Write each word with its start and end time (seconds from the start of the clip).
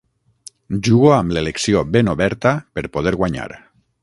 Jugo 0.87 1.11
amb 1.17 1.35
l'elecció 1.37 1.85
ben 1.97 2.11
oberta 2.17 2.57
per 2.79 2.87
poder 2.97 3.15
guanyar. 3.23 3.49